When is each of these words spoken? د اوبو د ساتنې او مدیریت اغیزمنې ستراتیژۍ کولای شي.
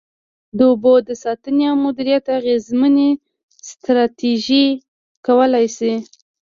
د 0.57 0.59
اوبو 0.71 0.93
د 1.07 1.09
ساتنې 1.23 1.65
او 1.71 1.75
مدیریت 1.85 2.25
اغیزمنې 2.39 3.09
ستراتیژۍ 3.69 4.67
کولای 5.25 5.65
شي. 5.77 5.93